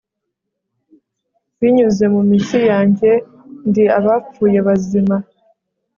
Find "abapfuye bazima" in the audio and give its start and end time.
3.97-5.15